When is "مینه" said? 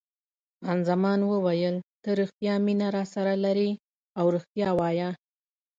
2.65-2.87